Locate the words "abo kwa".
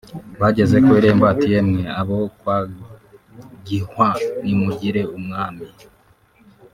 1.99-2.57